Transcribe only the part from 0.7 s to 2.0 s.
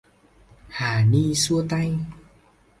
Hà Ni xua tay